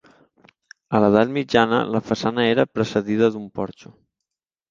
A 0.95 1.01
l'Edat 1.03 1.33
Mitjana, 1.35 1.81
la 1.95 2.01
façana 2.09 2.45
era 2.53 2.67
precedida 2.79 3.31
d'un 3.35 3.47
porxo. 3.61 3.93